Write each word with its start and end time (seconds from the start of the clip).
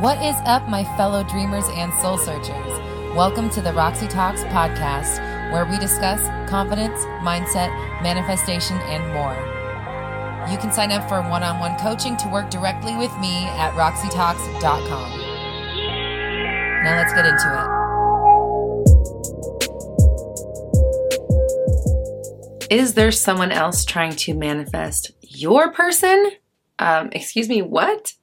What 0.00 0.16
is 0.24 0.36
up, 0.46 0.66
my 0.66 0.82
fellow 0.96 1.22
dreamers 1.22 1.66
and 1.74 1.92
soul 1.92 2.16
searchers? 2.16 2.72
Welcome 3.14 3.50
to 3.50 3.60
the 3.60 3.74
Roxy 3.74 4.08
Talks 4.08 4.42
podcast, 4.44 5.20
where 5.52 5.66
we 5.66 5.76
discuss 5.78 6.22
confidence, 6.48 6.98
mindset, 7.20 7.68
manifestation, 8.02 8.78
and 8.78 9.12
more. 9.12 9.36
You 10.50 10.56
can 10.56 10.72
sign 10.72 10.90
up 10.90 11.06
for 11.06 11.20
one 11.20 11.42
on 11.42 11.60
one 11.60 11.78
coaching 11.78 12.16
to 12.16 12.28
work 12.30 12.48
directly 12.48 12.96
with 12.96 13.14
me 13.18 13.44
at 13.44 13.74
roxytalks.com. 13.74 15.20
Now 16.82 16.96
let's 16.96 17.12
get 17.12 17.26
into 17.26 17.46
it. 22.70 22.80
Is 22.80 22.94
there 22.94 23.12
someone 23.12 23.52
else 23.52 23.84
trying 23.84 24.16
to 24.16 24.32
manifest 24.32 25.10
your 25.20 25.70
person? 25.72 26.30
Um, 26.78 27.10
excuse 27.12 27.50
me, 27.50 27.60
what? 27.60 28.14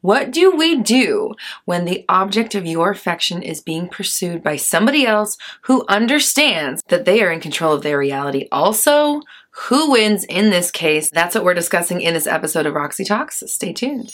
What 0.00 0.30
do 0.30 0.56
we 0.56 0.76
do 0.76 1.34
when 1.64 1.84
the 1.84 2.04
object 2.08 2.54
of 2.54 2.66
your 2.66 2.90
affection 2.90 3.42
is 3.42 3.60
being 3.60 3.88
pursued 3.88 4.42
by 4.42 4.56
somebody 4.56 5.06
else 5.06 5.36
who 5.62 5.84
understands 5.88 6.82
that 6.88 7.04
they 7.04 7.22
are 7.22 7.30
in 7.30 7.40
control 7.40 7.74
of 7.74 7.82
their 7.82 7.98
reality? 7.98 8.48
Also, 8.50 9.20
who 9.50 9.90
wins 9.90 10.24
in 10.24 10.50
this 10.50 10.70
case? 10.70 11.10
That's 11.10 11.34
what 11.34 11.44
we're 11.44 11.54
discussing 11.54 12.00
in 12.00 12.14
this 12.14 12.26
episode 12.26 12.66
of 12.66 12.74
Roxy 12.74 13.04
Talks. 13.04 13.42
Stay 13.46 13.72
tuned. 13.72 14.10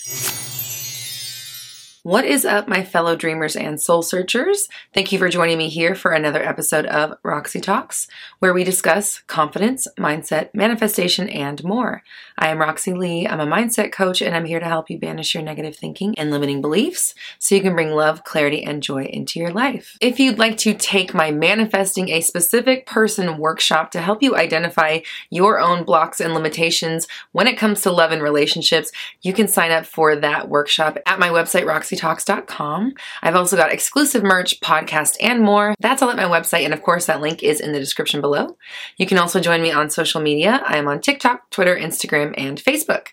What 2.06 2.24
is 2.24 2.44
up, 2.44 2.68
my 2.68 2.84
fellow 2.84 3.16
dreamers 3.16 3.56
and 3.56 3.82
soul 3.82 4.00
searchers? 4.00 4.68
Thank 4.94 5.10
you 5.10 5.18
for 5.18 5.28
joining 5.28 5.58
me 5.58 5.68
here 5.68 5.96
for 5.96 6.12
another 6.12 6.40
episode 6.40 6.86
of 6.86 7.18
Roxy 7.24 7.60
Talks, 7.60 8.06
where 8.38 8.54
we 8.54 8.62
discuss 8.62 9.24
confidence, 9.26 9.88
mindset, 9.98 10.50
manifestation, 10.54 11.28
and 11.28 11.64
more. 11.64 12.04
I 12.38 12.46
am 12.46 12.60
Roxy 12.60 12.92
Lee. 12.92 13.26
I'm 13.26 13.40
a 13.40 13.44
mindset 13.44 13.90
coach, 13.90 14.22
and 14.22 14.36
I'm 14.36 14.44
here 14.44 14.60
to 14.60 14.66
help 14.66 14.88
you 14.88 15.00
banish 15.00 15.34
your 15.34 15.42
negative 15.42 15.74
thinking 15.74 16.16
and 16.16 16.30
limiting 16.30 16.60
beliefs 16.60 17.12
so 17.40 17.56
you 17.56 17.60
can 17.60 17.74
bring 17.74 17.90
love, 17.90 18.22
clarity, 18.22 18.62
and 18.62 18.84
joy 18.84 19.06
into 19.06 19.40
your 19.40 19.50
life. 19.50 19.96
If 20.00 20.20
you'd 20.20 20.38
like 20.38 20.58
to 20.58 20.74
take 20.74 21.12
my 21.12 21.32
Manifesting 21.32 22.10
a 22.10 22.20
Specific 22.20 22.86
Person 22.86 23.36
workshop 23.36 23.90
to 23.90 24.00
help 24.00 24.22
you 24.22 24.36
identify 24.36 25.00
your 25.30 25.58
own 25.58 25.82
blocks 25.82 26.20
and 26.20 26.34
limitations 26.34 27.08
when 27.32 27.48
it 27.48 27.58
comes 27.58 27.80
to 27.80 27.90
love 27.90 28.12
and 28.12 28.22
relationships, 28.22 28.92
you 29.22 29.32
can 29.32 29.48
sign 29.48 29.72
up 29.72 29.86
for 29.86 30.14
that 30.14 30.48
workshop 30.48 30.98
at 31.04 31.18
my 31.18 31.30
website, 31.30 31.66
Roxy 31.66 31.95
roxytalks.com. 31.96 32.94
I've 33.22 33.34
also 33.34 33.56
got 33.56 33.72
exclusive 33.72 34.22
merch, 34.22 34.60
podcast, 34.60 35.16
and 35.20 35.42
more. 35.42 35.74
That's 35.80 36.02
all 36.02 36.10
at 36.10 36.16
my 36.16 36.24
website, 36.24 36.64
and 36.64 36.74
of 36.74 36.82
course, 36.82 37.06
that 37.06 37.20
link 37.20 37.42
is 37.42 37.60
in 37.60 37.72
the 37.72 37.78
description 37.78 38.20
below. 38.20 38.56
You 38.96 39.06
can 39.06 39.18
also 39.18 39.40
join 39.40 39.62
me 39.62 39.72
on 39.72 39.90
social 39.90 40.20
media. 40.20 40.62
I 40.66 40.78
am 40.78 40.88
on 40.88 41.00
TikTok, 41.00 41.50
Twitter, 41.50 41.76
Instagram, 41.76 42.34
and 42.36 42.62
Facebook. 42.62 43.08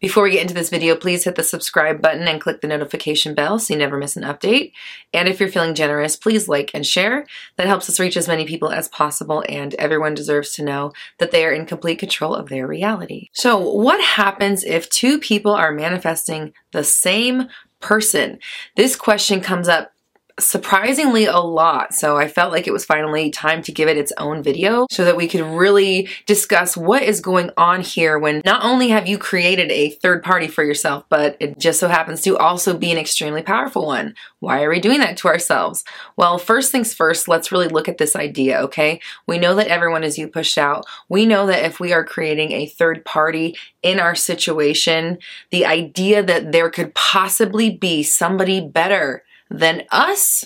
Before 0.00 0.22
we 0.22 0.30
get 0.30 0.42
into 0.42 0.54
this 0.54 0.70
video, 0.70 0.94
please 0.96 1.24
hit 1.24 1.34
the 1.34 1.42
subscribe 1.42 2.00
button 2.00 2.28
and 2.28 2.40
click 2.40 2.60
the 2.60 2.68
notification 2.68 3.34
bell 3.34 3.58
so 3.58 3.74
you 3.74 3.78
never 3.78 3.98
miss 3.98 4.16
an 4.16 4.22
update. 4.22 4.72
And 5.12 5.28
if 5.28 5.40
you're 5.40 5.48
feeling 5.48 5.74
generous, 5.74 6.16
please 6.16 6.48
like 6.48 6.70
and 6.74 6.86
share. 6.86 7.26
That 7.56 7.66
helps 7.66 7.88
us 7.88 8.00
reach 8.00 8.16
as 8.16 8.28
many 8.28 8.46
people 8.46 8.70
as 8.70 8.88
possible, 8.88 9.44
and 9.48 9.74
everyone 9.74 10.14
deserves 10.14 10.52
to 10.54 10.64
know 10.64 10.92
that 11.18 11.30
they 11.30 11.44
are 11.44 11.52
in 11.52 11.66
complete 11.66 11.98
control 11.98 12.34
of 12.34 12.48
their 12.48 12.66
reality. 12.66 13.28
So, 13.32 13.58
what 13.58 14.02
happens 14.02 14.64
if 14.64 14.88
two 14.88 15.18
people 15.18 15.52
are 15.52 15.72
manifesting 15.72 16.52
the 16.72 16.84
same 16.84 17.48
person? 17.80 18.38
This 18.76 18.96
question 18.96 19.40
comes 19.40 19.68
up 19.68 19.92
surprisingly 20.38 21.26
a 21.26 21.38
lot. 21.38 21.94
So 21.94 22.16
I 22.16 22.28
felt 22.28 22.52
like 22.52 22.66
it 22.66 22.72
was 22.72 22.84
finally 22.84 23.30
time 23.30 23.62
to 23.62 23.72
give 23.72 23.88
it 23.88 23.96
its 23.96 24.12
own 24.18 24.42
video 24.42 24.86
so 24.90 25.04
that 25.04 25.16
we 25.16 25.28
could 25.28 25.40
really 25.40 26.08
discuss 26.26 26.76
what 26.76 27.02
is 27.02 27.20
going 27.20 27.50
on 27.56 27.80
here 27.80 28.18
when 28.18 28.42
not 28.44 28.64
only 28.64 28.88
have 28.88 29.08
you 29.08 29.18
created 29.18 29.70
a 29.70 29.90
third 29.90 30.22
party 30.22 30.48
for 30.48 30.64
yourself, 30.64 31.04
but 31.08 31.36
it 31.40 31.58
just 31.58 31.80
so 31.80 31.88
happens 31.88 32.22
to 32.22 32.36
also 32.36 32.76
be 32.76 32.92
an 32.92 32.98
extremely 32.98 33.42
powerful 33.42 33.86
one. 33.86 34.14
Why 34.40 34.62
are 34.62 34.70
we 34.70 34.80
doing 34.80 35.00
that 35.00 35.16
to 35.18 35.28
ourselves? 35.28 35.84
Well, 36.16 36.38
first 36.38 36.70
things 36.70 36.94
first, 36.94 37.28
let's 37.28 37.50
really 37.50 37.68
look 37.68 37.88
at 37.88 37.98
this 37.98 38.14
idea, 38.14 38.60
okay? 38.62 39.00
We 39.26 39.38
know 39.38 39.54
that 39.56 39.68
everyone 39.68 40.04
is 40.04 40.18
you 40.18 40.28
pushed 40.28 40.58
out. 40.58 40.86
We 41.08 41.26
know 41.26 41.46
that 41.46 41.64
if 41.64 41.80
we 41.80 41.92
are 41.92 42.04
creating 42.04 42.52
a 42.52 42.66
third 42.66 43.04
party 43.04 43.56
in 43.82 43.98
our 44.00 44.14
situation, 44.14 45.18
the 45.50 45.66
idea 45.66 46.22
that 46.22 46.52
there 46.52 46.70
could 46.70 46.94
possibly 46.94 47.70
be 47.70 48.02
somebody 48.02 48.60
better 48.60 49.24
than 49.50 49.84
us 49.90 50.44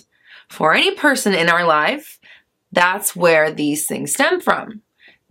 for 0.49 0.75
any 0.75 0.95
person 0.95 1.35
in 1.35 1.49
our 1.49 1.65
life, 1.65 2.19
that's 2.73 3.15
where 3.15 3.51
these 3.51 3.87
things 3.87 4.13
stem 4.13 4.41
from. 4.41 4.83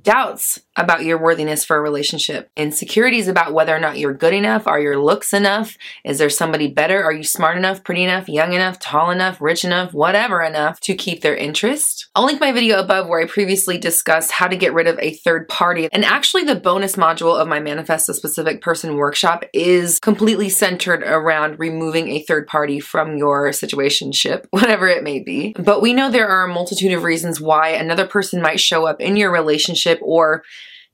Doubts 0.03 0.59
about 0.77 1.03
your 1.03 1.17
worthiness 1.17 1.65
for 1.65 1.75
a 1.75 1.81
relationship, 1.81 2.49
insecurities 2.55 3.27
about 3.27 3.53
whether 3.53 3.75
or 3.75 3.79
not 3.79 3.97
you're 3.97 4.13
good 4.13 4.33
enough, 4.33 4.67
are 4.67 4.79
your 4.79 4.97
looks 4.97 5.33
enough, 5.33 5.77
is 6.05 6.17
there 6.17 6.29
somebody 6.29 6.67
better, 6.67 7.03
are 7.03 7.11
you 7.11 7.23
smart 7.23 7.57
enough, 7.57 7.83
pretty 7.83 8.03
enough, 8.03 8.29
young 8.29 8.53
enough, 8.53 8.79
tall 8.79 9.11
enough, 9.11 9.41
rich 9.41 9.65
enough, 9.65 9.93
whatever 9.93 10.41
enough 10.41 10.79
to 10.79 10.95
keep 10.95 11.21
their 11.21 11.35
interest. 11.35 12.09
I'll 12.15 12.25
link 12.25 12.39
my 12.39 12.53
video 12.53 12.79
above 12.79 13.07
where 13.07 13.21
I 13.21 13.27
previously 13.27 13.77
discussed 13.77 14.31
how 14.31 14.47
to 14.47 14.55
get 14.55 14.73
rid 14.73 14.87
of 14.87 14.97
a 14.99 15.13
third 15.13 15.47
party. 15.49 15.89
And 15.91 16.05
actually 16.05 16.43
the 16.43 16.55
bonus 16.55 16.95
module 16.95 17.39
of 17.39 17.47
my 17.47 17.59
Manifest 17.59 18.09
a 18.09 18.13
Specific 18.13 18.61
Person 18.61 18.95
workshop 18.95 19.43
is 19.53 19.99
completely 19.99 20.49
centered 20.49 21.03
around 21.03 21.59
removing 21.59 22.07
a 22.09 22.23
third 22.23 22.47
party 22.47 22.79
from 22.79 23.17
your 23.17 23.49
situationship, 23.49 24.45
whatever 24.51 24.87
it 24.87 25.03
may 25.03 25.19
be. 25.19 25.53
But 25.59 25.81
we 25.81 25.93
know 25.93 26.09
there 26.09 26.29
are 26.29 26.45
a 26.45 26.53
multitude 26.53 26.93
of 26.93 27.03
reasons 27.03 27.41
why 27.41 27.69
another 27.69 28.07
person 28.07 28.41
might 28.41 28.59
show 28.59 28.85
up 28.85 29.01
in 29.01 29.17
your 29.17 29.31
relationship 29.31 29.90
or 30.01 30.43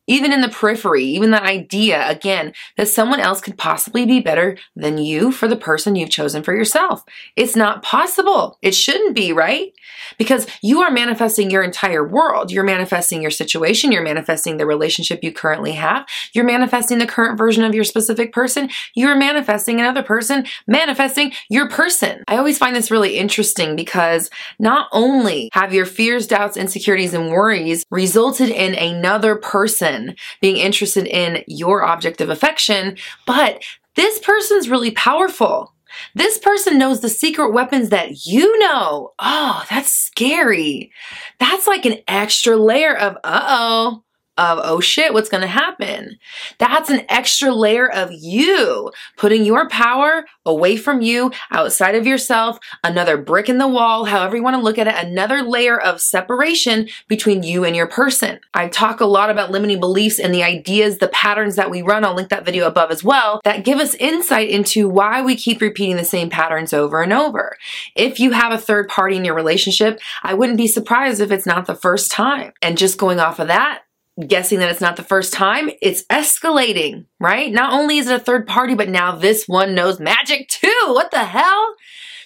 even 0.08 0.32
in 0.32 0.42
the 0.42 0.50
periphery, 0.50 1.04
even 1.04 1.32
the 1.32 1.44
idea, 1.44 2.10
again, 2.10 2.54
that 2.78 2.88
someone 2.88 3.20
else 3.20 3.42
could 3.42 3.58
possibly 3.58 4.06
be 4.06 4.22
better 4.22 4.58
than 4.76 4.98
you 4.98 5.32
for 5.32 5.48
the 5.48 5.56
person 5.56 5.96
you've 5.96 6.10
chosen 6.10 6.42
for 6.42 6.56
yourself. 6.56 7.04
It's 7.36 7.56
not 7.56 7.84
possible. 7.84 8.58
It 8.62 8.74
shouldn't 8.74 9.16
be, 9.16 9.34
right? 9.34 9.74
Because 10.18 10.48
you 10.62 10.82
are 10.82 10.92
manifesting 10.92 11.52
your 11.52 11.64
entire 11.64 12.08
world. 12.08 12.52
You're 12.52 12.64
manifesting 12.64 13.22
your 13.22 13.32
situation. 13.32 13.92
You're 13.92 14.04
manifesting 14.04 14.58
the 14.58 14.66
relationship 14.66 15.24
you 15.24 15.34
currently 15.34 15.74
have. 15.74 16.06
You're 16.34 16.46
manifesting 16.46 17.00
the 17.00 17.06
current 17.06 17.38
version 17.38 17.64
of 17.64 17.76
your 17.76 17.84
specific 17.84 18.32
person. 18.32 18.70
You're 18.96 19.16
manifesting 19.16 19.80
another 19.80 20.04
person, 20.04 20.46
manifesting 20.66 21.34
your 21.50 21.70
person. 21.70 22.24
I 22.28 22.38
always 22.38 22.58
find 22.58 22.76
this 22.76 22.92
really 22.92 23.18
interesting 23.18 23.76
because 23.76 24.30
not 24.60 24.88
only 24.94 25.50
have 25.52 25.74
your 25.74 25.86
fears, 25.86 26.28
doubts, 26.28 26.56
insecurities, 26.56 27.14
and 27.14 27.30
worries 27.30 27.86
resulted 27.92 28.50
in 28.50 28.74
another 28.76 29.36
person 29.36 29.97
person 29.98 30.16
being 30.42 30.58
interested 30.58 31.08
in 31.08 31.44
your 31.48 31.84
object 31.84 32.22
of 32.22 32.30
affection, 32.30 32.98
but 33.26 33.64
this 33.96 34.20
person's 34.20 34.70
really 34.70 34.92
powerful. 34.92 35.74
This 36.14 36.38
person 36.38 36.78
knows 36.78 37.00
the 37.00 37.10
secret 37.10 37.54
weapons 37.54 37.90
that 37.90 38.26
you 38.26 38.60
know. 38.60 39.14
Oh, 39.20 39.66
that's 39.70 39.92
scary. 39.92 40.92
That's 41.40 41.66
like 41.66 41.86
an 41.86 42.00
extra 42.08 42.56
layer 42.58 42.96
of, 42.96 43.16
uh 43.24 43.46
oh, 43.48 44.04
of, 44.38 44.60
oh 44.62 44.80
shit, 44.80 45.14
what's 45.14 45.30
gonna 45.30 45.48
happen? 45.48 46.18
That's 46.58 46.90
an 46.90 47.06
extra 47.10 47.54
layer 47.54 47.92
of 47.92 48.12
you 48.12 48.92
putting 49.18 49.46
your 49.46 49.68
power 49.70 50.26
away 50.46 50.78
from 50.78 51.02
you, 51.02 51.32
outside 51.52 51.96
of 51.96 52.08
yourself, 52.08 52.60
another 52.84 53.18
brick 53.18 53.50
in 53.50 53.58
the 53.58 53.68
wall, 53.68 54.06
however 54.06 54.36
you 54.36 54.44
wanna 54.44 54.62
look 54.62 54.78
at 54.78 54.88
it, 54.88 54.96
another 54.98 55.42
layer 55.42 55.80
of 55.80 56.02
separation 56.02 56.88
between 57.08 57.44
you 57.44 57.64
and 57.64 57.76
your 57.76 57.88
person. 57.88 58.40
I 58.54 58.68
talk 58.68 59.02
a 59.02 59.06
lot 59.06 59.30
about 59.30 59.52
limiting 59.52 59.80
beliefs 59.80 60.20
and 60.20 60.34
the 60.34 60.44
ideas, 60.44 60.98
the 60.98 61.08
patterns 61.10 61.56
that 61.56 61.70
we 61.70 61.82
run. 61.82 62.04
I'll 62.04 62.16
link 62.16 62.30
that 62.30 62.46
video 62.46 62.68
above 62.68 62.92
as 62.92 63.04
well 63.04 63.42
that 63.44 63.66
give 63.66 63.80
us 63.80 63.96
insight 63.96 64.50
into 64.50 64.88
why 64.88 65.22
we 65.22 65.36
keep 65.36 65.62
repeating 65.62 65.98
the 65.98 66.04
same 66.04 66.30
patterns 66.30 66.74
over 66.74 67.02
and 67.02 67.14
over. 67.14 67.56
If 67.96 68.20
you 68.20 68.32
have 68.32 68.52
a 68.52 68.58
third 68.58 68.88
party 68.88 69.16
in 69.16 69.26
your 69.26 69.36
relationship, 69.36 70.00
I 70.24 70.34
wouldn't 70.34 70.58
be 70.58 70.68
surprised 70.68 71.22
if 71.22 71.32
it's 71.32 71.46
not 71.46 71.66
the 71.66 71.76
first 71.76 72.12
time. 72.12 72.54
And 72.62 72.78
just 72.78 72.98
going 72.98 73.20
off 73.20 73.40
of 73.40 73.48
that, 73.48 73.82
guessing 74.26 74.60
that 74.60 74.70
it's 74.70 74.82
not 74.82 74.96
the 74.96 75.04
first 75.04 75.34
time, 75.34 75.70
it's 75.82 76.04
escalating, 76.06 77.06
right? 77.20 77.52
Not 77.52 77.74
only 77.74 77.98
is 77.98 78.08
it 78.08 78.16
a 78.16 78.24
third 78.24 78.48
party, 78.48 78.74
but 78.74 78.90
now 78.90 79.16
this 79.16 79.48
one 79.48 79.76
knows 79.76 80.00
magic 80.00 80.48
too. 80.48 80.86
What 80.88 81.12
the 81.12 81.24
hell? 81.24 81.76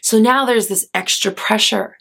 So 0.01 0.19
now 0.19 0.45
there's 0.45 0.67
this 0.67 0.87
extra 0.93 1.31
pressure. 1.31 1.97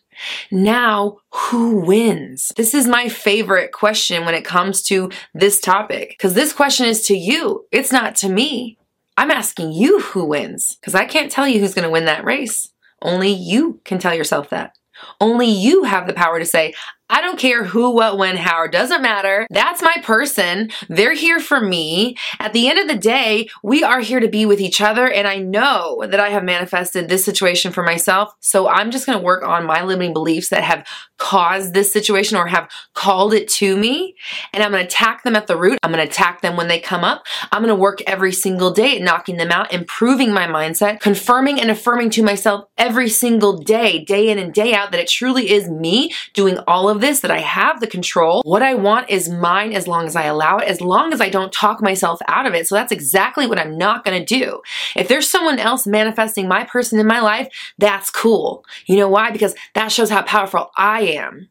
Now, 0.50 1.18
who 1.30 1.80
wins? 1.80 2.52
This 2.56 2.74
is 2.74 2.86
my 2.86 3.08
favorite 3.08 3.72
question 3.72 4.24
when 4.24 4.34
it 4.34 4.44
comes 4.44 4.82
to 4.84 5.10
this 5.34 5.60
topic 5.60 6.10
because 6.10 6.34
this 6.34 6.52
question 6.52 6.86
is 6.86 7.06
to 7.06 7.16
you. 7.16 7.66
It's 7.72 7.92
not 7.92 8.16
to 8.16 8.28
me. 8.28 8.78
I'm 9.16 9.30
asking 9.30 9.72
you 9.72 10.00
who 10.00 10.24
wins 10.24 10.76
because 10.80 10.94
I 10.94 11.04
can't 11.04 11.32
tell 11.32 11.48
you 11.48 11.60
who's 11.60 11.74
going 11.74 11.84
to 11.84 11.90
win 11.90 12.04
that 12.04 12.24
race. 12.24 12.70
Only 13.02 13.30
you 13.30 13.80
can 13.84 13.98
tell 13.98 14.14
yourself 14.14 14.50
that. 14.50 14.76
Only 15.20 15.46
you 15.46 15.84
have 15.84 16.06
the 16.06 16.12
power 16.12 16.38
to 16.38 16.44
say, 16.44 16.74
I 17.10 17.20
don't 17.20 17.38
care 17.38 17.64
who, 17.64 17.90
what, 17.90 18.16
when, 18.16 18.36
how, 18.36 18.66
doesn't 18.68 19.02
matter. 19.02 19.46
That's 19.50 19.82
my 19.82 19.96
person. 20.02 20.70
They're 20.88 21.14
here 21.14 21.40
for 21.40 21.60
me. 21.60 22.16
At 22.38 22.52
the 22.52 22.68
end 22.68 22.78
of 22.78 22.86
the 22.86 22.96
day, 22.96 23.48
we 23.62 23.82
are 23.82 24.00
here 24.00 24.20
to 24.20 24.28
be 24.28 24.46
with 24.46 24.60
each 24.60 24.80
other. 24.80 25.10
And 25.10 25.26
I 25.26 25.38
know 25.38 26.04
that 26.08 26.20
I 26.20 26.28
have 26.28 26.44
manifested 26.44 27.08
this 27.08 27.24
situation 27.24 27.72
for 27.72 27.82
myself. 27.82 28.32
So 28.40 28.68
I'm 28.68 28.90
just 28.90 29.06
going 29.06 29.18
to 29.18 29.24
work 29.24 29.42
on 29.42 29.66
my 29.66 29.82
limiting 29.82 30.12
beliefs 30.12 30.48
that 30.50 30.62
have 30.62 30.86
caused 31.18 31.74
this 31.74 31.92
situation 31.92 32.36
or 32.36 32.46
have 32.46 32.70
called 32.94 33.34
it 33.34 33.48
to 33.48 33.76
me. 33.76 34.14
And 34.52 34.62
I'm 34.62 34.70
going 34.70 34.82
to 34.82 34.86
attack 34.86 35.24
them 35.24 35.36
at 35.36 35.48
the 35.48 35.56
root. 35.56 35.78
I'm 35.82 35.92
going 35.92 36.04
to 36.04 36.10
attack 36.10 36.42
them 36.42 36.56
when 36.56 36.68
they 36.68 36.78
come 36.78 37.02
up. 37.02 37.26
I'm 37.50 37.62
going 37.62 37.74
to 37.74 37.80
work 37.80 38.02
every 38.06 38.32
single 38.32 38.70
day 38.70 38.96
at 38.96 39.02
knocking 39.02 39.36
them 39.36 39.50
out, 39.50 39.72
improving 39.72 40.32
my 40.32 40.46
mindset, 40.46 41.00
confirming 41.00 41.60
and 41.60 41.70
affirming 41.70 42.10
to 42.10 42.22
myself 42.22 42.66
every 42.78 43.08
single 43.08 43.58
day, 43.58 44.04
day 44.04 44.30
in 44.30 44.38
and 44.38 44.54
day 44.54 44.72
out, 44.74 44.92
that 44.92 45.00
it 45.00 45.08
truly 45.08 45.50
is 45.50 45.68
me 45.68 46.12
doing 46.34 46.58
all 46.68 46.88
of 46.88 46.99
this, 47.00 47.20
that 47.20 47.30
I 47.30 47.40
have 47.40 47.80
the 47.80 47.86
control. 47.86 48.42
What 48.44 48.62
I 48.62 48.74
want 48.74 49.10
is 49.10 49.28
mine 49.28 49.72
as 49.72 49.88
long 49.88 50.06
as 50.06 50.16
I 50.16 50.24
allow 50.24 50.58
it, 50.58 50.68
as 50.68 50.80
long 50.80 51.12
as 51.12 51.20
I 51.20 51.28
don't 51.28 51.52
talk 51.52 51.82
myself 51.82 52.20
out 52.28 52.46
of 52.46 52.54
it. 52.54 52.66
So 52.66 52.74
that's 52.74 52.92
exactly 52.92 53.46
what 53.46 53.58
I'm 53.58 53.76
not 53.76 54.04
going 54.04 54.24
to 54.24 54.38
do. 54.38 54.60
If 54.96 55.08
there's 55.08 55.28
someone 55.28 55.58
else 55.58 55.86
manifesting 55.86 56.48
my 56.48 56.64
person 56.64 56.98
in 56.98 57.06
my 57.06 57.20
life, 57.20 57.48
that's 57.78 58.10
cool. 58.10 58.64
You 58.86 58.96
know 58.96 59.08
why? 59.08 59.30
Because 59.30 59.54
that 59.74 59.92
shows 59.92 60.10
how 60.10 60.22
powerful 60.22 60.70
I 60.76 61.02
am. 61.02 61.48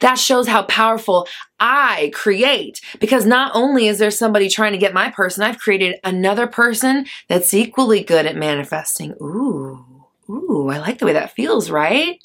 That 0.00 0.16
shows 0.16 0.48
how 0.48 0.64
powerful 0.64 1.26
I 1.58 2.10
create. 2.14 2.80
Because 3.00 3.24
not 3.24 3.52
only 3.54 3.86
is 3.88 3.98
there 3.98 4.10
somebody 4.10 4.48
trying 4.48 4.72
to 4.72 4.78
get 4.78 4.92
my 4.92 5.10
person, 5.10 5.42
I've 5.42 5.58
created 5.58 5.98
another 6.04 6.46
person 6.46 7.06
that's 7.28 7.54
equally 7.54 8.02
good 8.02 8.26
at 8.26 8.36
manifesting. 8.36 9.14
Ooh. 9.22 9.91
Ooh, 10.32 10.70
I 10.70 10.78
like 10.78 10.98
the 10.98 11.04
way 11.04 11.12
that 11.12 11.34
feels, 11.34 11.70
right? 11.70 12.18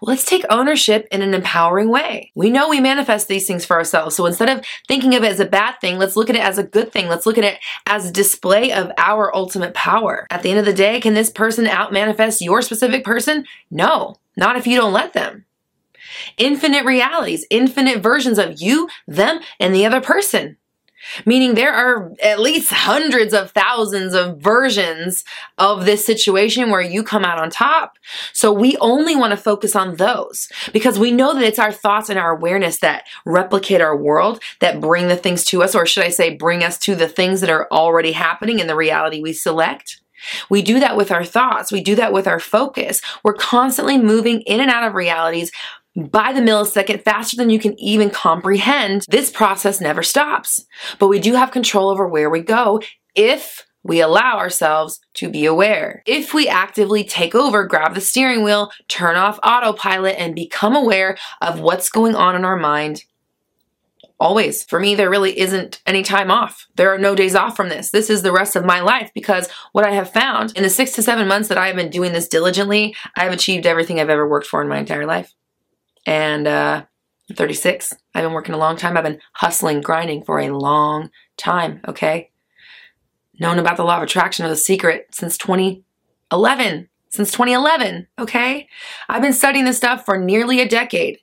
Well, 0.00 0.08
let's 0.08 0.24
take 0.24 0.44
ownership 0.50 1.06
in 1.12 1.22
an 1.22 1.32
empowering 1.32 1.90
way. 1.90 2.32
We 2.34 2.50
know 2.50 2.68
we 2.68 2.80
manifest 2.80 3.28
these 3.28 3.46
things 3.46 3.64
for 3.64 3.76
ourselves. 3.76 4.16
So 4.16 4.26
instead 4.26 4.48
of 4.48 4.64
thinking 4.88 5.14
of 5.14 5.22
it 5.22 5.30
as 5.30 5.38
a 5.38 5.44
bad 5.44 5.80
thing, 5.80 5.96
let's 5.96 6.16
look 6.16 6.28
at 6.28 6.34
it 6.34 6.42
as 6.42 6.58
a 6.58 6.64
good 6.64 6.90
thing. 6.90 7.06
Let's 7.06 7.24
look 7.24 7.38
at 7.38 7.44
it 7.44 7.60
as 7.86 8.08
a 8.08 8.12
display 8.12 8.72
of 8.72 8.90
our 8.98 9.34
ultimate 9.34 9.74
power. 9.74 10.26
At 10.30 10.42
the 10.42 10.50
end 10.50 10.58
of 10.58 10.64
the 10.64 10.72
day, 10.72 11.00
can 11.00 11.14
this 11.14 11.30
person 11.30 11.68
out 11.68 11.92
manifest 11.92 12.42
your 12.42 12.62
specific 12.62 13.04
person? 13.04 13.44
No, 13.70 14.16
not 14.36 14.56
if 14.56 14.66
you 14.66 14.76
don't 14.76 14.92
let 14.92 15.12
them. 15.12 15.44
Infinite 16.38 16.84
realities, 16.84 17.46
infinite 17.48 18.02
versions 18.02 18.38
of 18.38 18.60
you, 18.60 18.88
them, 19.06 19.38
and 19.60 19.72
the 19.72 19.86
other 19.86 20.00
person. 20.00 20.56
Meaning 21.26 21.54
there 21.54 21.72
are 21.72 22.12
at 22.22 22.40
least 22.40 22.72
hundreds 22.72 23.34
of 23.34 23.50
thousands 23.50 24.14
of 24.14 24.38
versions 24.38 25.24
of 25.58 25.84
this 25.84 26.04
situation 26.04 26.70
where 26.70 26.80
you 26.80 27.02
come 27.02 27.24
out 27.24 27.38
on 27.38 27.50
top. 27.50 27.98
So 28.32 28.52
we 28.52 28.76
only 28.78 29.16
want 29.16 29.32
to 29.32 29.36
focus 29.36 29.76
on 29.76 29.96
those 29.96 30.48
because 30.72 30.98
we 30.98 31.10
know 31.10 31.34
that 31.34 31.44
it's 31.44 31.58
our 31.58 31.72
thoughts 31.72 32.08
and 32.08 32.18
our 32.18 32.36
awareness 32.36 32.78
that 32.78 33.04
replicate 33.24 33.80
our 33.80 33.96
world, 33.96 34.40
that 34.60 34.80
bring 34.80 35.08
the 35.08 35.16
things 35.16 35.44
to 35.46 35.62
us, 35.62 35.74
or 35.74 35.86
should 35.86 36.04
I 36.04 36.10
say, 36.10 36.36
bring 36.36 36.62
us 36.62 36.78
to 36.80 36.94
the 36.94 37.08
things 37.08 37.40
that 37.40 37.50
are 37.50 37.68
already 37.70 38.12
happening 38.12 38.58
in 38.58 38.66
the 38.66 38.76
reality 38.76 39.20
we 39.20 39.32
select. 39.32 40.00
We 40.48 40.62
do 40.62 40.78
that 40.80 40.96
with 40.96 41.10
our 41.10 41.24
thoughts. 41.24 41.72
We 41.72 41.82
do 41.82 41.96
that 41.96 42.12
with 42.12 42.26
our 42.26 42.38
focus. 42.38 43.00
We're 43.24 43.34
constantly 43.34 43.98
moving 43.98 44.42
in 44.42 44.60
and 44.60 44.70
out 44.70 44.84
of 44.84 44.94
realities 44.94 45.50
by 45.96 46.32
the 46.32 46.40
millisecond 46.40 47.02
faster 47.02 47.36
than 47.36 47.50
you 47.50 47.58
can 47.58 47.78
even 47.78 48.10
comprehend. 48.10 49.04
This 49.08 49.30
process 49.30 49.80
never 49.80 50.02
stops. 50.02 50.64
But 50.98 51.08
we 51.08 51.18
do 51.18 51.34
have 51.34 51.50
control 51.50 51.90
over 51.90 52.08
where 52.08 52.30
we 52.30 52.40
go 52.40 52.80
if 53.14 53.66
we 53.84 54.00
allow 54.00 54.38
ourselves 54.38 55.00
to 55.14 55.28
be 55.28 55.44
aware. 55.44 56.02
If 56.06 56.32
we 56.32 56.48
actively 56.48 57.04
take 57.04 57.34
over, 57.34 57.64
grab 57.64 57.94
the 57.94 58.00
steering 58.00 58.44
wheel, 58.44 58.70
turn 58.88 59.16
off 59.16 59.40
autopilot, 59.42 60.16
and 60.18 60.34
become 60.34 60.76
aware 60.76 61.16
of 61.40 61.60
what's 61.60 61.88
going 61.88 62.14
on 62.14 62.36
in 62.36 62.44
our 62.44 62.56
mind 62.56 63.04
always. 64.20 64.62
For 64.62 64.78
me, 64.78 64.94
there 64.94 65.10
really 65.10 65.36
isn't 65.36 65.82
any 65.84 66.04
time 66.04 66.30
off. 66.30 66.68
There 66.76 66.94
are 66.94 66.98
no 66.98 67.16
days 67.16 67.34
off 67.34 67.56
from 67.56 67.70
this. 67.70 67.90
This 67.90 68.08
is 68.08 68.22
the 68.22 68.30
rest 68.30 68.54
of 68.54 68.64
my 68.64 68.80
life 68.80 69.10
because 69.14 69.48
what 69.72 69.84
I 69.84 69.90
have 69.90 70.12
found 70.12 70.56
in 70.56 70.62
the 70.62 70.70
six 70.70 70.92
to 70.92 71.02
seven 71.02 71.26
months 71.26 71.48
that 71.48 71.58
I 71.58 71.66
have 71.66 71.74
been 71.74 71.90
doing 71.90 72.12
this 72.12 72.28
diligently, 72.28 72.94
I 73.16 73.24
have 73.24 73.32
achieved 73.32 73.66
everything 73.66 73.98
I've 73.98 74.08
ever 74.08 74.28
worked 74.28 74.46
for 74.46 74.62
in 74.62 74.68
my 74.68 74.78
entire 74.78 75.06
life. 75.06 75.34
And 76.06 76.46
uh, 76.46 76.84
I'm 77.30 77.36
36. 77.36 77.94
I've 78.14 78.24
been 78.24 78.32
working 78.32 78.54
a 78.54 78.58
long 78.58 78.76
time. 78.76 78.96
I've 78.96 79.04
been 79.04 79.20
hustling, 79.34 79.80
grinding 79.80 80.24
for 80.24 80.38
a 80.38 80.50
long 80.50 81.10
time, 81.36 81.80
okay? 81.88 82.30
Known 83.38 83.58
about 83.58 83.76
the 83.76 83.84
law 83.84 83.98
of 83.98 84.02
attraction 84.02 84.44
or 84.44 84.48
the 84.48 84.56
secret 84.56 85.08
since 85.12 85.38
2011. 85.38 86.88
Since 87.08 87.32
2011, 87.32 88.06
okay? 88.18 88.68
I've 89.08 89.22
been 89.22 89.32
studying 89.32 89.66
this 89.66 89.76
stuff 89.76 90.04
for 90.04 90.18
nearly 90.18 90.60
a 90.60 90.68
decade. 90.68 91.18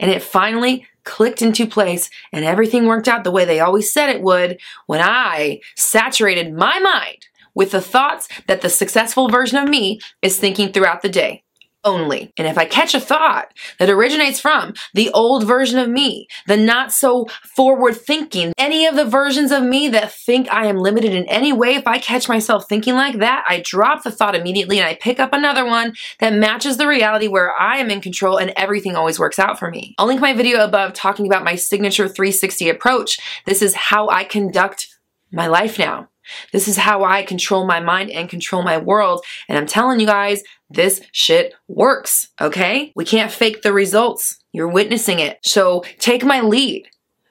And 0.00 0.10
it 0.10 0.22
finally 0.22 0.86
clicked 1.04 1.40
into 1.40 1.66
place 1.66 2.10
and 2.32 2.44
everything 2.44 2.86
worked 2.86 3.08
out 3.08 3.24
the 3.24 3.30
way 3.30 3.44
they 3.44 3.60
always 3.60 3.92
said 3.92 4.08
it 4.08 4.22
would 4.22 4.58
when 4.86 5.00
I 5.00 5.60
saturated 5.76 6.52
my 6.52 6.78
mind 6.78 7.26
with 7.54 7.70
the 7.70 7.80
thoughts 7.80 8.28
that 8.48 8.60
the 8.60 8.68
successful 8.68 9.28
version 9.28 9.58
of 9.58 9.68
me 9.68 10.00
is 10.20 10.38
thinking 10.38 10.72
throughout 10.72 11.02
the 11.02 11.08
day 11.08 11.44
only. 11.86 12.32
And 12.36 12.46
if 12.46 12.58
I 12.58 12.66
catch 12.66 12.94
a 12.94 13.00
thought 13.00 13.54
that 13.78 13.88
originates 13.88 14.40
from 14.40 14.74
the 14.92 15.10
old 15.12 15.44
version 15.46 15.78
of 15.78 15.88
me, 15.88 16.26
the 16.46 16.56
not 16.56 16.92
so 16.92 17.26
forward 17.54 17.96
thinking, 17.96 18.52
any 18.58 18.84
of 18.86 18.96
the 18.96 19.06
versions 19.06 19.52
of 19.52 19.62
me 19.62 19.88
that 19.88 20.12
think 20.12 20.50
I 20.50 20.66
am 20.66 20.76
limited 20.76 21.14
in 21.14 21.24
any 21.28 21.52
way, 21.52 21.76
if 21.76 21.86
I 21.86 21.98
catch 21.98 22.28
myself 22.28 22.68
thinking 22.68 22.94
like 22.94 23.20
that, 23.20 23.44
I 23.48 23.62
drop 23.64 24.02
the 24.02 24.10
thought 24.10 24.34
immediately 24.34 24.78
and 24.78 24.86
I 24.86 24.94
pick 24.94 25.20
up 25.20 25.32
another 25.32 25.64
one 25.64 25.94
that 26.18 26.34
matches 26.34 26.76
the 26.76 26.88
reality 26.88 27.28
where 27.28 27.54
I 27.58 27.78
am 27.78 27.90
in 27.90 28.00
control 28.00 28.36
and 28.36 28.52
everything 28.56 28.96
always 28.96 29.18
works 29.18 29.38
out 29.38 29.58
for 29.58 29.70
me. 29.70 29.94
I'll 29.98 30.06
link 30.06 30.20
my 30.20 30.34
video 30.34 30.64
above 30.64 30.92
talking 30.92 31.26
about 31.26 31.44
my 31.44 31.54
signature 31.54 32.08
360 32.08 32.68
approach. 32.68 33.18
This 33.46 33.62
is 33.62 33.74
how 33.74 34.08
I 34.08 34.24
conduct 34.24 34.88
my 35.30 35.46
life 35.46 35.78
now. 35.78 36.08
This 36.52 36.68
is 36.68 36.76
how 36.76 37.04
I 37.04 37.22
control 37.22 37.66
my 37.66 37.80
mind 37.80 38.10
and 38.10 38.28
control 38.28 38.62
my 38.62 38.78
world. 38.78 39.24
And 39.48 39.56
I'm 39.58 39.66
telling 39.66 40.00
you 40.00 40.06
guys, 40.06 40.42
this 40.70 41.00
shit 41.12 41.54
works, 41.68 42.28
okay? 42.40 42.92
We 42.96 43.04
can't 43.04 43.32
fake 43.32 43.62
the 43.62 43.72
results. 43.72 44.38
You're 44.52 44.68
witnessing 44.68 45.18
it. 45.18 45.38
So 45.42 45.84
take 45.98 46.24
my 46.24 46.40
lead. 46.40 46.88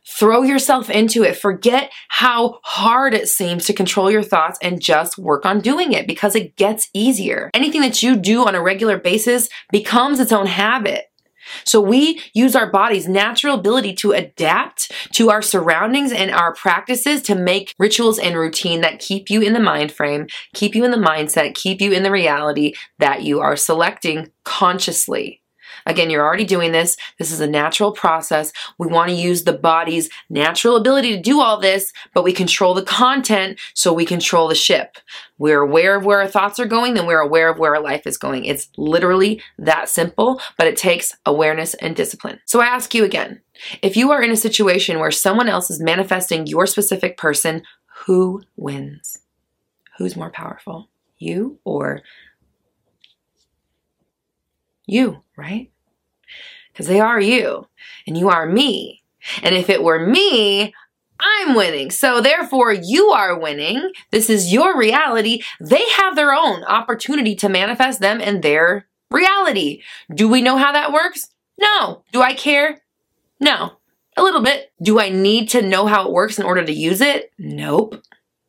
Throw 0.07 0.44
yourself 0.44 0.89
into 0.92 1.24
it. 1.24 1.36
Forget 1.36 1.92
how 2.09 2.59
hard 2.63 3.15
it 3.15 3.27
seems 3.27 3.65
to 3.65 3.74
control 3.74 4.12
your 4.12 4.21
thoughts 4.21 4.59
and 4.62 4.80
just 4.80 5.18
work 5.18 5.45
on 5.45 5.59
doing 5.59 5.94
it 5.94 6.06
because 6.06 6.36
it 6.36 6.56
gets 6.56 6.89
easier. 6.94 7.50
Anything 7.56 7.81
that 7.81 8.03
you 8.03 8.15
do 8.15 8.45
on 8.45 8.53
a 8.53 8.62
regular 8.62 9.00
basis 9.00 9.50
becomes 9.71 10.19
its 10.19 10.31
own 10.31 10.45
habit. 10.45 11.06
So 11.63 11.80
we 11.81 12.21
use 12.33 12.56
our 12.56 12.69
body's 12.69 13.07
natural 13.07 13.56
ability 13.56 13.94
to 13.95 14.12
adapt 14.12 14.92
to 15.13 15.30
our 15.30 15.42
surroundings 15.42 16.12
and 16.12 16.31
our 16.31 16.53
practices 16.53 17.21
to 17.24 17.36
make 17.36 17.74
rituals 17.80 18.19
and 18.19 18.36
routine 18.36 18.81
that 18.81 19.00
keep 19.00 19.30
you 19.30 19.42
in 19.42 19.53
the 19.53 19.59
mind 19.59 19.92
frame, 19.92 20.27
keep 20.53 20.75
you 20.75 20.83
in 20.83 20.92
the 20.92 20.97
mindset, 20.97 21.56
keep 21.56 21.81
you 21.81 21.92
in 21.92 22.03
the 22.03 22.12
reality 22.12 22.74
that 23.00 23.24
you 23.24 23.39
are 23.39 23.56
selecting 23.56 24.31
consciously. 24.44 25.42
Again, 25.86 26.10
you're 26.10 26.25
already 26.25 26.45
doing 26.45 26.72
this. 26.72 26.98
This 27.18 27.31
is 27.31 27.39
a 27.39 27.48
natural 27.48 27.92
process. 27.92 28.51
We 28.77 28.88
want 28.88 29.10
to 29.10 29.16
use 29.16 29.44
the 29.44 29.54
body's 29.54 30.10
natural 30.30 30.75
ability 30.75 31.16
to 31.16 31.22
do 31.22 31.42
all 31.42 31.60
this, 31.60 31.92
but 32.13 32.24
we 32.24 32.33
control 32.33 32.74
the 32.74 32.83
content 32.83 33.60
so 33.74 33.94
we 33.94 34.06
control 34.06 34.48
the 34.48 34.56
ship. 34.56 34.98
We're 35.38 35.62
aware 35.62 35.96
of 35.96 36.05
where 36.05 36.22
our 36.22 36.27
thoughts 36.27 36.60
are 36.60 36.65
going, 36.65 36.94
then 36.94 37.08
we're 37.08 37.20
aware 37.20 37.50
of 37.50 37.60
where 37.60 37.75
our 37.75 37.82
life 37.82 38.08
is 38.08 38.17
going. 38.17 38.46
It's 38.46 38.70
literally 38.77 39.41
that 39.58 39.89
simple, 39.89 40.39
but 40.58 40.67
it 40.67 40.77
takes 40.77 41.15
awareness 41.25 41.74
and 41.75 41.96
discipline. 41.96 42.39
So 42.46 42.62
I 42.62 42.67
ask 42.67 42.94
you 42.94 43.03
again, 43.03 43.41
if 43.82 43.98
you 43.98 44.12
are 44.12 44.22
in 44.22 44.32
a 44.32 44.38
situation 44.38 45.00
where 45.00 45.12
someone 45.12 45.50
else 45.50 45.70
is 45.70 45.82
manifesting 45.82 46.48
your 46.48 46.67
specific 46.67 47.17
person, 47.17 47.63
who 48.05 48.44
wins? 48.55 49.20
Who's 49.98 50.15
more 50.15 50.29
powerful? 50.29 50.89
You 51.17 51.60
or 51.63 52.01
you, 54.86 55.24
right? 55.36 55.72
Because 56.72 56.88
they 56.88 57.00
are 57.00 57.20
you 57.20 57.68
and 58.06 58.18
you 58.18 58.30
are 58.30 58.46
me. 58.46 59.04
And 59.42 59.56
if 59.56 59.70
it 59.70 59.84
were 59.84 60.06
me, 60.06 60.74
I'm 61.20 61.56
winning. 61.56 61.92
So 61.92 62.22
therefore, 62.22 62.74
you 62.74 63.08
are 63.10 63.39
winning. 63.39 63.92
This 64.12 64.30
is 64.30 64.51
your 64.51 64.77
reality. 64.77 65.42
They 65.60 65.88
have 65.98 66.15
their 66.15 66.34
own 66.34 66.63
opportunity 66.65 67.36
to 67.36 67.50
manifest 67.50 68.00
them 68.00 68.20
in 68.20 68.42
their 68.42 68.88
reality. 69.10 69.82
Do 70.13 70.27
we 70.27 70.42
know 70.42 70.58
how 70.58 70.72
that 70.74 70.92
works? 70.92 71.30
No. 71.60 72.04
Do 72.12 72.22
I 72.22 72.34
care? 72.34 72.82
No. 73.39 73.77
A 74.18 74.24
little 74.24 74.42
bit. 74.42 74.72
Do 74.82 75.00
I 75.00 75.10
need 75.10 75.50
to 75.50 75.62
know 75.62 75.88
how 75.88 76.06
it 76.06 76.13
works 76.13 76.38
in 76.38 76.46
order 76.46 76.63
to 76.63 76.74
use 76.74 77.01
it? 77.01 77.32
Nope. 77.38 78.01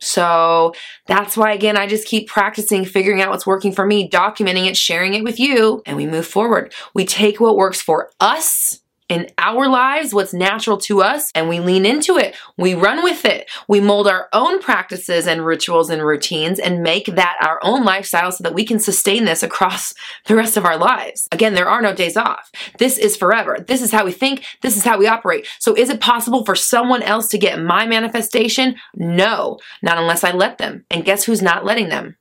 So 0.07 0.73
that's 1.07 1.37
why, 1.37 1.53
again, 1.53 1.77
I 1.77 1.87
just 1.87 2.07
keep 2.07 2.29
practicing, 2.29 2.85
figuring 2.85 3.21
out 3.21 3.31
what's 3.31 3.47
working 3.47 3.73
for 3.73 3.85
me, 3.85 4.09
documenting 4.09 4.67
it, 4.67 4.77
sharing 4.77 5.15
it 5.15 5.25
with 5.25 5.41
you, 5.41 5.83
and 5.85 5.97
we 5.97 6.07
move 6.07 6.27
forward. 6.27 6.73
We 6.95 7.05
take 7.05 7.41
what 7.41 7.57
works 7.57 7.83
for 7.83 8.11
us 8.21 8.81
in 9.09 9.29
our 9.39 9.69
lives, 9.69 10.13
what's 10.13 10.35
natural 10.35 10.79
to 10.79 11.03
us, 11.03 11.31
and 11.35 11.49
we 11.49 11.61
lean 11.61 11.87
into 11.87 12.17
it. 12.17 12.35
We 12.57 12.75
run 12.75 13.03
with 13.03 13.25
it. 13.25 13.49
We 13.69 13.81
mold 13.81 14.09
our 14.09 14.29
own 14.33 14.61
practices 14.61 15.27
and 15.27 15.45
rituals 15.45 15.91
and 15.91 16.05
routines 16.05 16.59
and 16.59 16.83
make 16.83 17.07
that 17.07 17.37
our 17.41 17.61
own 17.63 17.85
lifestyle 17.85 18.33
so 18.33 18.43
that 18.43 18.55
we 18.55 18.65
can 18.65 18.79
sustain 18.79 19.25
this 19.25 19.43
across 19.43 19.95
the 20.27 20.37
rest 20.37 20.57
of 20.57 20.65
our 20.65 20.77
lives. 20.77 21.29
Again, 21.33 21.55
there 21.55 21.69
are 21.69 21.83
no 21.83 21.95
days 21.95 22.17
off. 22.17 22.51
This 22.79 22.99
is 22.99 23.17
forever. 23.17 23.59
This 23.67 23.83
is 23.83 23.93
how 23.93 24.05
we 24.05 24.13
think. 24.13 24.45
This 24.63 24.77
is 24.77 24.85
how 24.85 24.99
we 24.99 25.07
operate. 25.07 25.47
So 25.59 25.77
is 25.77 25.91
it 25.91 26.01
possible 26.01 26.45
for 26.45 26.55
someone 26.55 27.03
else 27.03 27.29
to 27.29 27.39
get 27.39 27.63
my 27.63 27.87
manifestation? 27.87 28.77
No, 28.95 29.59
not 29.83 29.99
unless 29.99 30.25
I 30.25 30.33
let 30.33 30.59
them. 30.59 30.85
And 30.91 31.05
guess 31.05 31.25
who's 31.25 31.43
not 31.43 31.65
letting 31.65 31.89
them? 31.89 32.17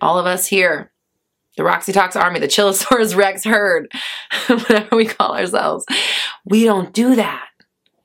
All 0.00 0.18
of 0.18 0.26
us 0.26 0.46
here. 0.46 0.91
The 1.56 1.64
Roxy 1.64 1.92
Talks 1.92 2.16
Army, 2.16 2.40
the 2.40 2.48
Chillosaurus 2.48 3.14
Rex 3.16 3.44
herd, 3.44 3.92
whatever 4.46 4.96
we 4.96 5.06
call 5.06 5.36
ourselves. 5.36 5.84
We 6.44 6.64
don't 6.64 6.92
do 6.92 7.14
that. 7.16 7.48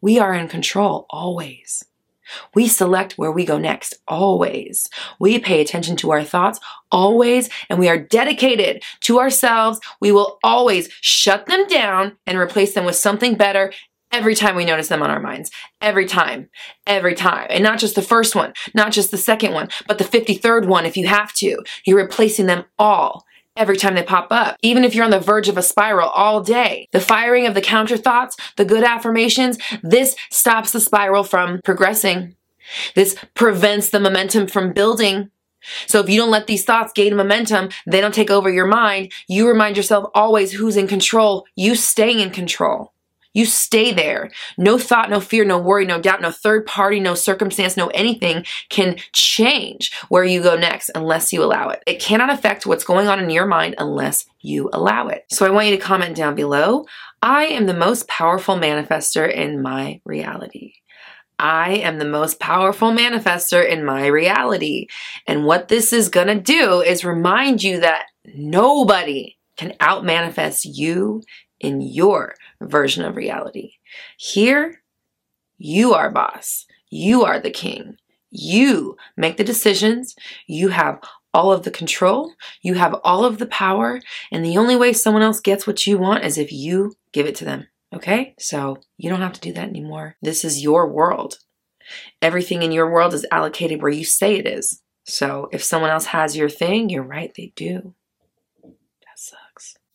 We 0.02 0.20
are 0.20 0.34
in 0.34 0.48
control 0.48 1.06
always. 1.10 1.84
We 2.54 2.68
select 2.68 3.18
where 3.18 3.32
we 3.32 3.46
go 3.46 3.58
next, 3.58 3.96
always. 4.08 4.90
We 5.18 5.40
pay 5.40 5.62
attention 5.62 5.96
to 5.98 6.12
our 6.12 6.24
thoughts, 6.24 6.60
always, 6.92 7.50
and 7.70 7.80
we 7.80 7.88
are 7.88 7.98
dedicated 7.98 8.84
to 9.02 9.20
ourselves. 9.20 9.80
We 10.02 10.12
will 10.12 10.38
always 10.44 10.90
shut 11.02 11.46
them 11.46 11.66
down 11.68 12.18
and 12.26 12.38
replace 12.38 12.74
them 12.74 12.84
with 12.84 12.98
something 12.98 13.36
better 13.36 13.72
every 14.12 14.36
time 14.36 14.56
we 14.56 14.66
notice 14.66 14.88
them 14.88 15.02
on 15.02 15.10
our 15.10 15.22
minds. 15.22 15.52
Every 15.82 16.06
time. 16.06 16.50
Every 16.86 17.16
time. 17.16 17.48
And 17.50 17.64
not 17.64 17.80
just 17.80 17.96
the 17.96 18.02
first 18.02 18.36
one, 18.36 18.54
not 18.74 18.92
just 18.92 19.12
the 19.12 19.18
second 19.18 19.54
one, 19.54 19.70
but 19.88 19.98
the 19.98 20.04
53rd 20.04 20.68
one 20.68 20.86
if 20.86 20.98
you 20.98 21.08
have 21.08 21.34
to. 21.36 21.64
You're 21.86 21.98
replacing 21.98 22.46
them 22.46 22.66
all 22.78 23.26
every 23.58 23.78
time 23.78 23.96
they 23.96 24.04
pop 24.04 24.28
up. 24.32 24.58
Even 24.62 24.84
if 24.84 24.96
you're 24.96 25.06
on 25.06 25.12
the 25.12 25.20
verge 25.20 25.50
of 25.50 25.58
a 25.58 25.64
spiral 25.64 26.10
all 26.10 26.42
day, 26.42 26.88
the 26.92 27.00
firing 27.00 27.46
of 27.46 27.54
the 27.54 27.62
counter 27.62 27.98
thoughts, 27.98 28.38
the 28.56 28.66
good 28.66 28.84
affirmations, 28.84 29.58
this 29.84 30.16
stops 30.30 30.72
the 30.72 30.80
spiral 30.80 31.24
from 31.24 31.62
progressing. 31.64 32.36
This 32.96 33.16
prevents 33.34 33.90
the 33.90 34.00
momentum 34.00 34.48
from 34.48 34.74
building. 34.74 35.32
So 35.88 36.00
if 36.00 36.10
you 36.10 36.20
don't 36.20 36.32
let 36.32 36.48
these 36.48 36.64
thoughts 36.64 36.94
gain 36.94 37.16
momentum, 37.16 37.70
they 37.86 38.00
don't 38.00 38.14
take 38.14 38.30
over 38.30 38.50
your 38.50 38.68
mind. 38.68 39.12
You 39.28 39.48
remind 39.48 39.76
yourself 39.76 40.10
always 40.14 40.52
who's 40.52 40.78
in 40.78 40.88
control. 40.88 41.46
You 41.56 41.76
stay 41.76 42.22
in 42.22 42.30
control. 42.30 42.94
You 43.38 43.46
stay 43.46 43.92
there. 43.94 44.32
No 44.58 44.80
thought, 44.80 45.12
no 45.12 45.20
fear, 45.20 45.46
no 45.46 45.60
worry, 45.60 45.86
no 45.86 46.02
doubt, 46.02 46.24
no 46.24 46.32
third 46.32 46.66
party, 46.66 47.00
no 47.00 47.14
circumstance, 47.14 47.78
no 47.78 47.86
anything 47.90 48.44
can 48.70 48.96
change 49.14 49.94
where 50.10 50.24
you 50.24 50.42
go 50.42 50.58
next 50.58 50.90
unless 50.96 51.32
you 51.32 51.44
allow 51.44 51.70
it. 51.70 51.84
It 51.86 52.00
cannot 52.00 52.32
affect 52.32 52.66
what's 52.66 52.84
going 52.84 53.08
on 53.08 53.20
in 53.20 53.30
your 53.30 53.46
mind 53.46 53.76
unless 53.78 54.26
you 54.42 54.72
allow 54.74 55.10
it. 55.10 55.26
So 55.30 55.46
I 55.46 55.52
want 55.52 55.68
you 55.68 55.76
to 55.78 55.84
comment 55.84 56.16
down 56.16 56.34
below. 56.34 56.86
I 57.22 57.46
am 57.46 57.68
the 57.68 57.76
most 57.76 58.08
powerful 58.08 58.56
manifester 58.56 59.32
in 59.32 59.62
my 59.62 60.02
reality. 60.04 60.74
I 61.38 61.74
am 61.76 62.00
the 62.00 62.06
most 62.06 62.40
powerful 62.40 62.92
manifester 62.92 63.64
in 63.64 63.86
my 63.86 64.08
reality. 64.08 64.88
And 65.28 65.46
what 65.46 65.68
this 65.68 65.94
is 65.94 66.10
going 66.10 66.26
to 66.26 66.42
do 66.42 66.82
is 66.82 67.06
remind 67.06 67.62
you 67.62 67.82
that 67.82 68.08
nobody 68.26 69.38
can 69.58 69.74
out 69.80 70.04
manifest 70.04 70.66
you 70.66 71.22
in 71.60 71.82
your 71.82 72.36
version 72.62 73.04
of 73.04 73.16
reality. 73.16 73.74
Here, 74.18 74.82
you 75.58 75.94
are 75.94 76.12
boss. 76.12 76.66
You 76.90 77.24
are 77.26 77.40
the 77.40 77.52
king. 77.52 77.98
You 78.30 78.98
make 79.16 79.38
the 79.38 79.44
decisions. 79.44 80.16
You 80.48 80.70
have 80.70 81.00
all 81.34 81.52
of 81.52 81.64
the 81.64 81.72
control. 81.72 82.34
You 82.62 82.76
have 82.76 82.96
all 83.04 83.26
of 83.26 83.38
the 83.38 83.46
power. 83.46 84.02
And 84.32 84.44
the 84.44 84.58
only 84.58 84.76
way 84.76 84.94
someone 84.94 85.24
else 85.24 85.40
gets 85.40 85.68
what 85.68 85.86
you 85.86 85.98
want 85.98 86.24
is 86.24 86.38
if 86.38 86.52
you 86.52 86.94
give 87.12 87.26
it 87.26 87.36
to 87.36 87.46
them. 87.46 87.68
Okay? 87.94 88.36
So 88.40 88.78
you 88.98 89.10
don't 89.10 89.22
have 89.22 89.34
to 89.34 89.42
do 89.42 89.54
that 89.54 89.70
anymore. 89.70 90.16
This 90.22 90.44
is 90.44 90.64
your 90.64 90.88
world. 90.88 91.40
Everything 92.22 92.64
in 92.64 92.72
your 92.72 92.92
world 92.92 93.14
is 93.14 93.26
allocated 93.32 93.82
where 93.82 93.92
you 93.92 94.04
say 94.04 94.36
it 94.36 94.48
is. 94.48 94.82
So 95.06 95.48
if 95.54 95.64
someone 95.64 95.90
else 95.90 96.08
has 96.08 96.36
your 96.36 96.50
thing, 96.50 96.90
you're 96.90 97.04
right, 97.04 97.34
they 97.36 97.54
do. 97.56 97.94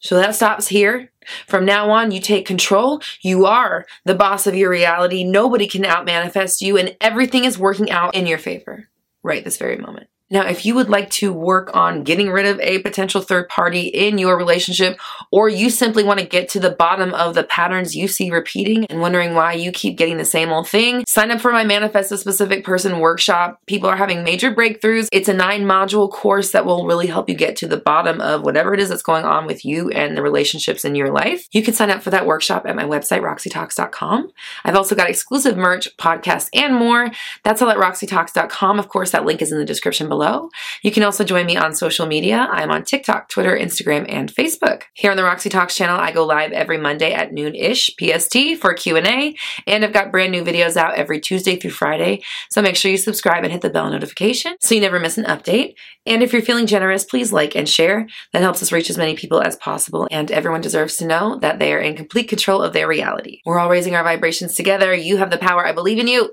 So 0.03 0.17
that 0.17 0.35
stops 0.35 0.69
here. 0.69 1.11
From 1.47 1.65
now 1.65 1.91
on, 1.91 2.11
you 2.11 2.21
take 2.21 2.45
control. 2.45 3.01
You 3.21 3.47
are 3.47 3.87
the 4.05 4.17
boss 4.17 4.47
of 4.47 4.57
your 4.57 4.69
reality. 4.69 5.23
Nobody 5.23 5.69
can 5.69 5.85
out 5.85 6.05
manifest 6.05 6.61
you, 6.61 6.77
and 6.77 6.97
everything 7.01 7.45
is 7.45 7.59
working 7.59 7.91
out 7.91 8.15
in 8.15 8.27
your 8.27 8.39
favor 8.39 8.89
right 9.23 9.45
this 9.45 9.57
very 9.57 9.77
moment. 9.77 10.09
Now, 10.33 10.47
if 10.47 10.65
you 10.65 10.75
would 10.75 10.89
like 10.89 11.11
to 11.11 11.31
work 11.31 11.77
on 11.77 12.05
getting 12.05 12.31
rid 12.31 12.47
of 12.47 12.59
a 12.61 12.79
potential 12.79 13.21
third 13.21 13.51
party 13.51 13.83
in 13.83 14.17
your 14.17 14.35
relationship, 14.39 14.99
or 15.31 15.51
you 15.51 15.69
simply 15.69 16.03
want 16.03 16.21
to 16.21 16.27
get 16.27 16.49
to 16.51 16.61
the 16.61 16.71
bottom 16.71 17.13
of 17.13 17.35
the 17.35 17.45
patterns 17.45 17.95
you 17.95 18.09
see 18.09 18.31
repeating 18.31 18.87
and 18.87 19.03
wondering 19.03 19.35
why 19.35 19.53
you 19.53 19.71
keep 19.71 19.99
getting 19.99 20.17
the 20.17 20.25
same 20.25 20.51
old 20.51 20.67
thing, 20.67 21.05
sign 21.07 21.31
up 21.31 21.39
for 21.39 21.53
my 21.53 21.65
Manifest 21.65 22.13
a 22.13 22.17
Specific 22.17 22.65
Person 22.65 22.99
workshop. 22.99 23.61
People 23.67 23.91
are 23.91 23.97
having 23.97 24.25
major 24.25 24.51
breakthroughs. 24.51 25.09
It's 25.13 25.29
a 25.29 25.35
nine 25.35 25.65
module 25.65 26.11
course 26.11 26.53
that 26.53 26.65
will 26.65 26.87
really 26.87 27.09
help 27.09 27.29
you 27.29 27.35
get 27.35 27.55
to 27.57 27.69
the 27.69 27.77
bottom 27.77 28.23
of 28.23 28.41
whatever 28.41 28.73
it 28.73 28.81
is 28.81 28.89
that's 28.89 29.03
going 29.03 29.27
on 29.27 29.47
with 29.47 29.67
you 29.67 29.91
and 29.91 30.17
the 30.17 30.23
relationships 30.23 30.87
in 30.87 30.95
your 30.95 31.13
life. 31.13 31.47
You 31.53 31.63
can 31.63 31.75
sign 31.75 31.91
up 31.91 32.03
for 32.03 32.09
that 32.09 32.25
workshop 32.25 32.65
at 32.67 32.75
my 32.75 32.85
website, 32.85 33.21
roxytalks.com. 33.21 34.33
I've 34.65 34.77
also 34.77 34.95
got 34.95 35.11
exclusive 35.11 35.59
merch, 35.59 35.95
podcasts, 35.99 36.49
and 36.55 36.75
more. 36.75 37.11
That's 37.43 37.61
all 37.61 37.69
at 37.69 37.77
roxytalks.com. 37.77 38.79
Of 38.79 38.89
course, 38.89 39.11
that 39.11 39.27
link 39.27 39.43
is 39.43 39.53
in 39.53 39.59
the 39.59 39.67
description 39.67 40.09
below 40.09 40.22
below. 40.23 40.51
You 40.83 40.91
can 40.91 41.03
also 41.03 41.25
join 41.25 41.47
me 41.47 41.57
on 41.57 41.75
social 41.75 42.07
media. 42.07 42.49
I'm 42.51 42.71
on 42.71 42.85
TikTok, 42.85 43.29
Twitter, 43.29 43.57
Instagram, 43.57 44.07
and 44.09 44.33
Facebook. 44.33 44.83
Here 44.95 45.11
on 45.11 45.17
the 45.17 45.25
Roxy 45.25 45.49
Talks 45.49 45.75
channel, 45.75 45.99
I 45.99 46.13
go 46.13 46.25
live 46.25 46.53
every 46.53 46.79
Monday 46.79 47.13
at 47.13 47.33
noon-ish 47.33 47.91
PST 47.99 48.61
for 48.61 48.75
Q&A, 48.75 49.35
and 49.67 49.85
I've 49.85 49.93
got 49.93 50.13
brand 50.13 50.33
new 50.33 50.45
videos 50.45 50.77
out 50.77 50.95
every 50.95 51.21
Tuesday 51.21 51.57
through 51.57 51.73
Friday. 51.73 52.23
So 52.51 52.63
make 52.63 52.77
sure 52.77 52.91
you 52.91 52.97
subscribe 52.97 53.43
and 53.43 53.53
hit 53.53 53.63
the 53.63 53.71
bell 53.71 53.91
notification 53.91 54.55
so 54.61 54.75
you 54.75 54.81
never 54.81 55.01
miss 55.01 55.19
an 55.19 55.25
update. 55.25 55.75
And 56.07 56.23
if 56.23 56.33
you're 56.33 56.43
feeling 56.43 56.67
generous, 56.67 57.05
please 57.05 57.33
like 57.33 57.57
and 57.57 57.69
share. 57.69 58.07
That 58.33 58.43
helps 58.43 58.63
us 58.63 58.73
reach 58.73 58.91
as 58.91 58.99
many 58.99 59.17
people 59.17 59.41
as 59.41 59.57
possible, 59.57 60.07
and 60.11 60.31
everyone 60.31 60.61
deserves 60.61 60.97
to 60.99 61.07
know 61.07 61.39
that 61.41 61.59
they 61.59 61.73
are 61.73 61.81
in 61.81 61.97
complete 61.97 62.29
control 62.29 62.63
of 62.63 62.73
their 62.73 62.89
reality. 62.89 63.41
We're 63.45 63.59
all 63.59 63.71
raising 63.71 63.97
our 63.97 64.05
vibrations 64.05 64.55
together. 64.55 64.95
You 64.95 65.17
have 65.17 65.31
the 65.31 65.39
power. 65.39 65.67
I 65.67 65.73
believe 65.73 65.99
in 65.99 66.07
you. 66.07 66.31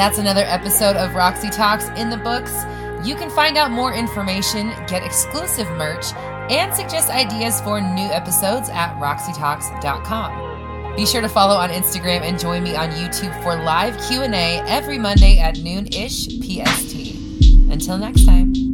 That's 0.00 0.16
another 0.16 0.44
episode 0.46 0.96
of 0.96 1.14
Roxy 1.14 1.50
Talks 1.50 1.90
in 1.90 2.08
the 2.08 2.16
books. 2.16 2.50
You 3.06 3.14
can 3.16 3.28
find 3.28 3.58
out 3.58 3.70
more 3.70 3.92
information, 3.92 4.68
get 4.86 5.04
exclusive 5.04 5.70
merch, 5.72 6.14
and 6.48 6.74
suggest 6.74 7.10
ideas 7.10 7.60
for 7.60 7.82
new 7.82 8.08
episodes 8.08 8.70
at 8.70 8.98
roxytalks.com. 8.98 10.96
Be 10.96 11.04
sure 11.04 11.20
to 11.20 11.28
follow 11.28 11.54
on 11.54 11.68
Instagram 11.68 12.22
and 12.22 12.40
join 12.40 12.62
me 12.62 12.74
on 12.74 12.92
YouTube 12.92 13.42
for 13.42 13.62
live 13.62 13.94
Q&A 14.08 14.62
every 14.66 14.96
Monday 14.96 15.38
at 15.38 15.58
noon-ish 15.58 16.28
PST. 16.40 17.14
Until 17.70 17.98
next 17.98 18.24
time. 18.24 18.69